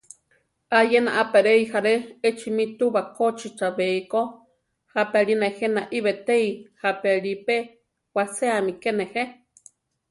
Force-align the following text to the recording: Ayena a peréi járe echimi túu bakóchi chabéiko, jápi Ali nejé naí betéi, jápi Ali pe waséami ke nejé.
Ayena 0.77 1.11
a 1.21 1.23
peréi 1.31 1.65
járe 1.71 1.95
echimi 2.29 2.65
túu 2.77 2.89
bakóchi 2.95 3.49
chabéiko, 3.57 4.21
jápi 4.93 5.15
Ali 5.21 5.35
nejé 5.41 5.65
naí 5.75 5.99
betéi, 6.05 6.47
jápi 6.81 7.07
Ali 7.15 7.33
pe 7.45 7.57
waséami 8.15 8.73
ke 8.81 8.89
nejé. 8.99 9.23